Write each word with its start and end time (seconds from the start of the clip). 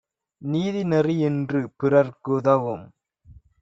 நீதிநெறி 0.41 1.15
யினின்று 1.17 1.61
பிறர்க்கு 1.77 2.37
தவும் 2.41 2.85